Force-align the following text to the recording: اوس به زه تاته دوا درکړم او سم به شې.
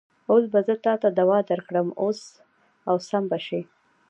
اوس 0.31 0.43
به 0.51 0.59
زه 0.67 0.75
تاته 0.85 1.07
دوا 1.19 1.37
درکړم 1.49 1.87
او 2.89 2.95
سم 3.07 3.23
به 3.31 3.37
شې. 3.45 3.61